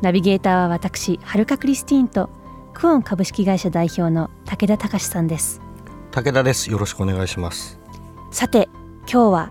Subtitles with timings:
[0.00, 2.30] ナビゲーターは私はるかクリスティーンと
[2.72, 5.60] クオン株式会社代表の武田隆さんです。
[6.12, 6.70] 武田です。
[6.70, 7.78] よろしくお願いします。
[8.30, 8.68] さて
[9.10, 9.50] 今日は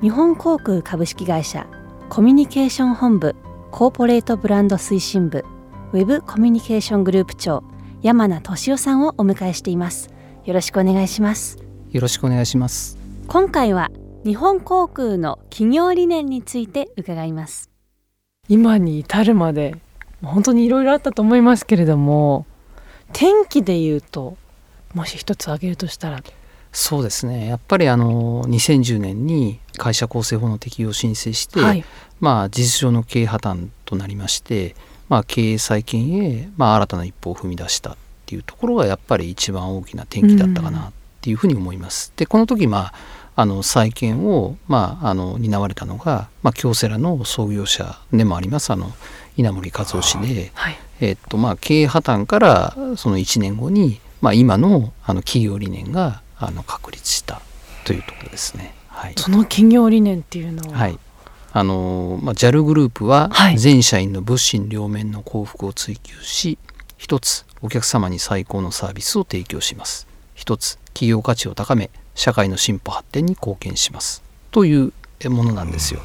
[0.00, 1.66] 日本航空株式会社
[2.08, 3.34] コミュニケーション本部
[3.70, 5.44] コーポレートブランド推進部
[5.92, 7.64] ウェブコミュニケーショングループ長
[8.02, 10.10] 山名俊夫さんをお迎えしています。
[10.44, 11.58] よろしくお願いします。
[11.90, 12.98] よろしくお願いします。
[13.26, 13.90] 今回は
[14.24, 17.71] 日本航空の企業理念について伺います
[18.52, 19.76] 今に至るまで
[20.22, 22.46] 本当にいろいろあったと思いますけれども
[23.12, 24.36] 天気で言うと
[24.94, 26.22] もし一つ挙げるとしたら。
[26.74, 27.48] そうですね。
[27.48, 31.84] やっぱりあの2010年に会社構成法の適用を申請して、はい、
[32.18, 34.74] まあ事実上の経営破綻となりまして
[35.12, 42.14] まあ、経営再建へ、まあ、新たな一歩を踏み出したっていうところがやっぱり一番大きな転機だったかなっていうふうに思います。
[42.16, 42.94] でこの時まあ
[43.34, 48.92] あの再建を、まあ、あの担われたのが、まあ、京セラの創業者でもありますあの
[49.36, 57.40] 稲森和夫氏で、はい、えっとまあ、経営破綻からその1年後に、まあ、今のあの企業理念があの確立した
[57.84, 58.74] というところですね。
[58.88, 60.98] はい、その企業理念っていうのは、はい、
[61.52, 66.58] あの、まあ、JAL グループは全社員の物心両面の幸福を追求し、
[66.98, 70.06] 一つお客様に最高のサービスを提供します。
[70.34, 74.22] 一つ企業価値を高め社会の進歩発展に貢献します。
[74.50, 74.92] という
[75.28, 76.00] ものなんですよ。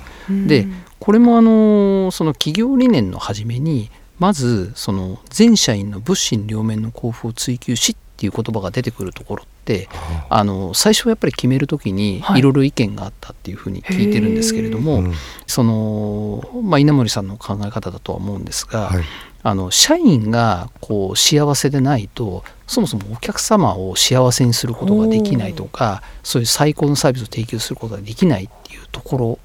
[0.47, 0.67] で
[0.99, 9.87] これもあのその企業理念の初めにまずその全社員の物心両面の幸福を追求しっていう言葉が出てくるところって
[10.29, 12.41] あの最初はやっぱり決める時にい。
[12.41, 15.11] ろいろ意見があったっていうふうに聞いてるんですけれども、はい、
[15.45, 19.03] その、まあ、稲森さんの考え方だとは思うんですが、はい、
[19.43, 29.39] あの社員がこう幸せでないとそもそもお客様を幸せにすることができないとかそういう最高のサービスを提供することができないっていうところ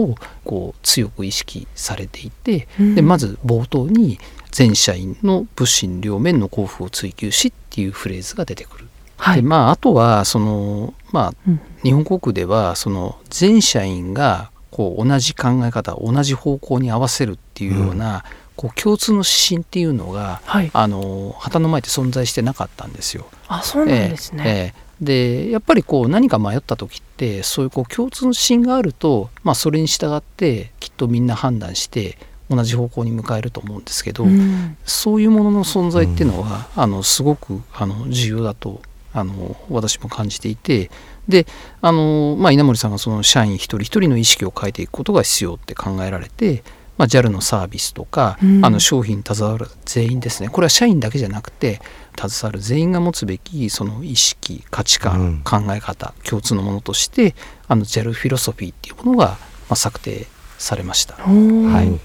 [0.00, 4.18] をこう強く意識されていて、うん、でまず冒頭に
[4.50, 8.86] 全社員の物心両面の幸福を追求しっていうフレーズが出てくる。
[9.18, 18.22] はい、でまあ、あとはその、まあ、うん、日本航空ではその全社員がこう同じ考え方同じ方向に合わせるっていうような、うん、
[18.56, 23.26] こう共通の指針っていうのが、はい、あの旗の前で存在してなかったんですよ。
[23.48, 32.18] あそうなんですね、えーえー、でやっぱりこう何か迷った時ってそういうこう共通の指針があると、まあ、それに従ってきっとみんな判断して
[32.48, 38.80] 同じ方向に向かえると思うんですけど、うん、そういうものの存在っていうのは、うん、あのすごくあの重要だと
[39.12, 40.90] あの私も感じていて
[41.26, 41.46] で
[41.80, 46.62] あの、まあ、稲森さんがその社員一人一人の意識を変えていくことが必要って考えられて、
[46.96, 50.48] まあ、JAL のサービスとか、うん、あの商品に携わる全員ですね。
[50.48, 51.80] これは社員だけじゃなくて
[52.18, 57.34] 携わる全員が持つべきその意識価値観、考え方共通のものとして
[57.68, 59.36] あの JAL フィロソフィーっていうものが、ま
[59.70, 60.26] あ、策定
[60.58, 61.14] されました。
[61.16, 62.00] はい。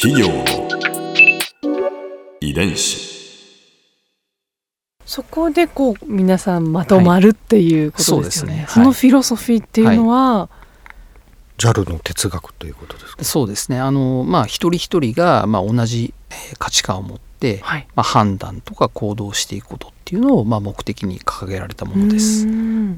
[0.00, 0.44] 企業の
[2.40, 3.14] 遺伝子。
[5.06, 8.56] そこでこう皆さんまとまるっていうことですよね。
[8.56, 10.63] はい、そ、ね、のフィロソフィーっていうのは、はい、
[11.58, 13.24] JAL の哲学ということですか？
[13.24, 13.78] そうですね。
[13.78, 16.12] あの、まあ、一人一人が、まあ、同じ
[16.58, 22.46] 価値観を持って、はい、まあ、判断とか行動していくことっていうのを、まあ、目的に掲げられたものです。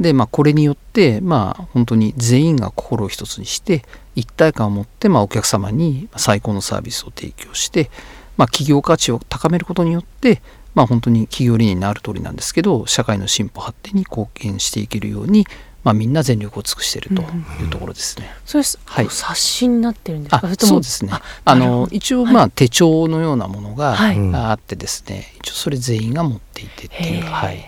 [0.01, 3.85] で、まあ、これによって、まあ、本当に全員が心を一つにして
[4.15, 7.91] 一体感を持って、まあ、お客様に最高のサービスを提供して、
[8.37, 10.41] まあ、企業価値を高めることによって、
[10.75, 15.47] まあ、本当に企業理念になる通りなんですけど社会の進歩発展に貢献していけるように、
[15.87, 17.23] まあ、みんな全力を尽くしていると
[17.63, 18.29] いうところですね。
[18.45, 20.53] それ、はい、冊子になってるんですか？
[20.59, 21.13] そうですね。
[21.45, 23.97] あの一応まあ手帳のようなものが
[24.51, 27.23] あってですね、はい、一応それ全員が持っていてっていう。
[27.23, 27.65] はい。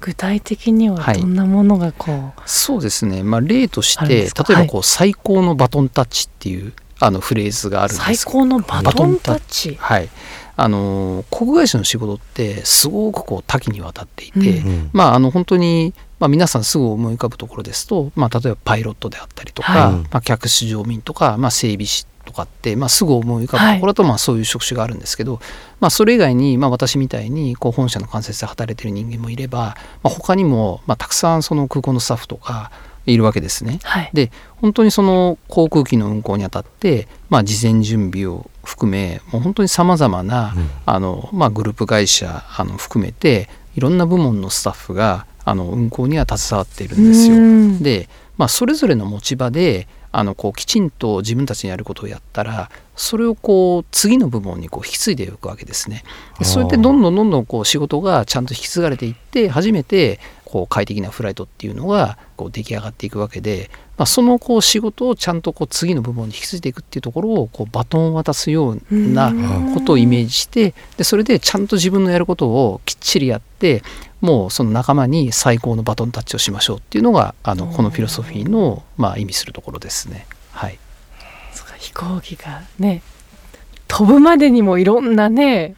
[0.00, 9.76] 具体的にはどんなものがこう、はい、そうですね、まあ、例として例えばこう、最高のバトンタッチっていうあのフレーズがあるんです最高のバトンタッチ？
[9.76, 10.08] はい。
[10.54, 25.42] あの航空会社の仕事ってすごくこう多岐にわたっていて、うん、まああの本当に、まあ、皆さんすぐ思い浮かぶところですと、まあ、例えばパイロットであったりとか、はい、まあ、客室乗務員とか、まあ、整備士とかって、まあ、すぐ思い浮かぶところだと、まあ、そういう職種があるんですけど、はい、
[25.80, 32.70] まあ、それ以外に、まあ、私みたいにこう本社の関節で働いてる人間もいれば、まあ、他にも、まあ、たくさんその空港のスタッフとか
[33.04, 33.80] いるわけですね。
[33.82, 34.30] はい、で
[34.60, 47.82] 本当にその航空機の運航にあたって、まあ、事前準備を含めもう本当にさまざまな、うん、あのまあ、グループ会社あの含めていろんな部門のスタッフがあの運航には携わっているんですよ。
[47.82, 56.04] で、まあ、それぞれの持ち場であのこうきちんと自分たちにやることをやったらそれをこう次の部門にこう引き継いでいくわけですね。
[56.42, 69.32] それでどんどんどんどんこう仕事がちゃんと引き継がれていって初めてこう快適なフライトっていうのがこう出来上がっていくわけで、まあ、そのこう仕事をちゃんとこう次の部門に引き継いでいくっていうところをこうバトンを渡すような
[69.72, 73.82] ことをイメージしてでそれでちゃんと自分のやることをきっちりやって
[74.22, 80.26] もうその仲間に最高のバトンタッチをしましょうっていうのがあのこのフィロソフィーのまあ意味するところですね。
[80.52, 80.78] はい、
[81.52, 83.02] そうか飛行機がね
[83.88, 85.74] 飛ぶまでにもいろんなね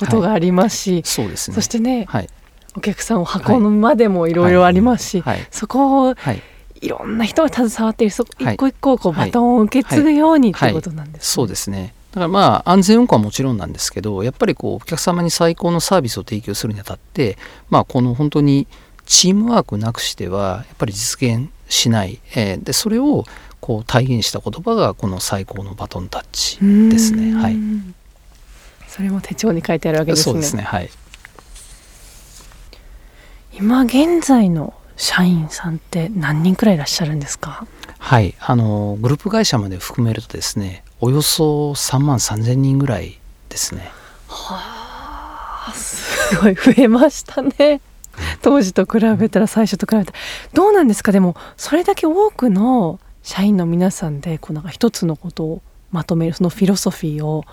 [0.00, 1.54] ことがありますし、はい、そうですね。
[1.54, 2.28] そしてね、はい、
[2.76, 6.88] お客さんを運ぶまでもいろいろありますし、はい、そこを、い。
[6.88, 11.88] ろんな人が携わっているそ一個一個こうバトンを受け継ぐようにということなんです、ね、そうですね。
[11.88, 17.36] だからまあ安全運行はもちろんなんですけどやっぱりこうお客様に最高のサービスを提供するにあたって
[17.70, 18.66] まあこの本当に
[19.04, 23.24] チームワークなくしてはやっぱり実現しない、えー、でそれを
[23.60, 26.58] こう体現した言葉がこの最高のバトンタッチ
[26.90, 27.34] ですね。
[27.34, 27.56] はい。
[28.88, 30.32] それも手帳に書いてあるわけですね。
[30.32, 30.62] そうですね。
[30.62, 30.90] はい。
[33.52, 37.66] 今現在の社員さんって何人くらいいらっしゃるんですか？
[37.98, 43.90] はい、あのグループ会社まで含めるとですね、およそ3万3,000人ぐらいですね。
[44.28, 44.58] は
[45.68, 46.54] あすごい。
[46.54, 47.80] 増えましたね。
[48.40, 50.18] 当時と比べたら最初と比べたら。
[50.54, 51.12] どうなんですか？
[51.12, 55.62] でもそれだけ多くの社員の皆さんでこうなんか一つのことを
[55.92, 57.44] まとめるそのフィロソフィーを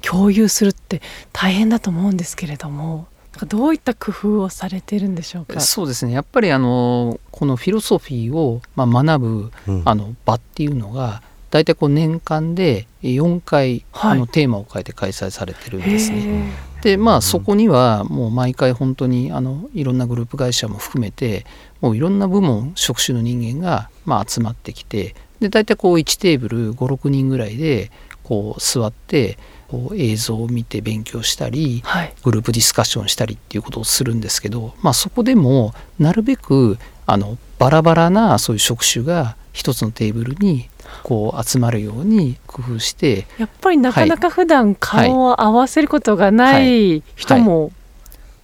[0.00, 1.02] 共有するって
[1.32, 3.06] 大変だと思うんですけれども
[3.48, 5.60] どういった工夫をされてるんでしょうか？
[5.60, 6.12] そうですね。
[6.12, 9.52] やっぱりあのこのフィロソフィーを、まあ、学ぶ、
[9.84, 11.22] あの場っていうのが
[11.52, 16.50] 大体こう年間で4回、あのテーマを変えて開催されてるんですね。
[16.80, 21.46] でまあそこにはもう毎回本当にあのいろんなグループ会社も含めて
[21.80, 27.92] もういろんな部門職種の人間がまあ集まってきてで大体こう1テーブル56人ぐらいで
[28.24, 29.38] こう座って
[29.68, 40.68] こう映像を見て勉強したり、はい、グループディスカッションしたりっていうことをするんですけど、まあ、そこでもなるべくあのバラバラなそういう職種が一つのテーブルに
[41.02, 47.72] こう集まるように工夫してやっぱりなかなか普段顔を合わせることがない人も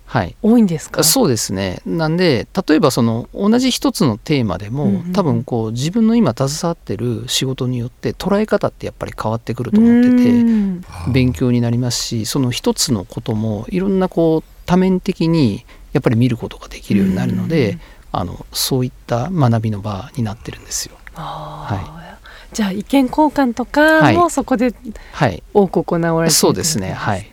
[0.05, 1.05] はい、多いんですか？
[1.05, 1.83] そうですね。
[1.85, 17.79] なんで例えばその同じ一つのテーマでも、うんうん、多分こう自分の今携わってる仕事によって捉え方ってやっぱり変わってくると思ってて勉強になりますしその一つのこともいろんなこう多面的にやっぱり見ることができるようになるので
[18.11, 20.97] あのそういった学びの場になってるんですよ。
[21.13, 22.08] はい、
[22.53, 24.73] じゃあ意見交換とかもそこで
[25.55, 26.93] 多く行われてる、はい、そうですね。
[26.93, 27.31] はい。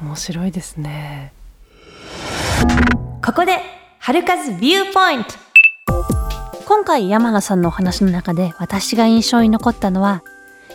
[0.00, 1.32] 面白いですね。
[3.24, 3.58] ここで
[3.98, 5.30] 春風ビューポイント。
[6.66, 10.22] 今回山名さんのお話の中で私が印象に残ったのは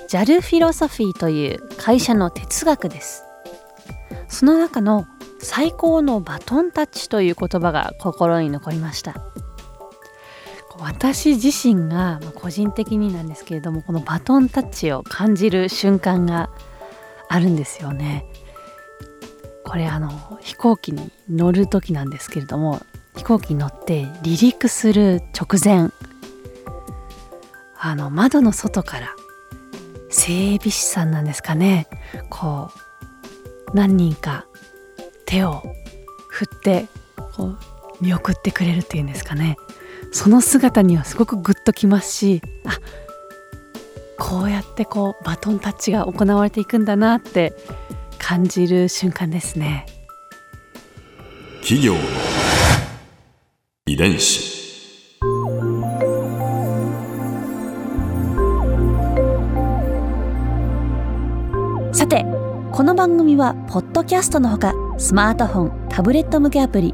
[0.10, 3.24] JAL フィロソフィーという会社の哲学です。
[4.28, 5.06] その中の
[5.40, 9.22] 最高のバトンタッチという言葉が心に残りました
[10.83, 16.49] 私自身が個人的になんですけれどもこのバトンタッチを感じる瞬間が
[17.30, 18.25] あるんですよね。
[19.63, 22.81] これあの飛行機に乗る時なんですけれども
[23.16, 25.90] 飛行機に乗って離陸する直前
[27.80, 29.16] あの窓の外から
[30.09, 31.87] 整備士さんなんですかね。
[32.30, 32.69] こ
[33.71, 34.45] う何人か
[35.25, 35.63] 手を
[36.28, 36.87] 振って
[37.35, 37.57] こう
[38.04, 39.56] 見送ってくれるっていうんですかね。
[40.12, 42.78] その姿にはすごくグッときますしあ
[44.19, 47.54] こうやってこうバトンタッチが行われていくんだなって
[48.19, 49.86] 感じる瞬間ですね。
[51.62, 52.00] 企業の
[53.88, 54.54] 遺伝子。
[61.94, 62.26] さて
[62.72, 66.94] この番組はポッドキャストのほかスマートフォンタブレット向けアプリ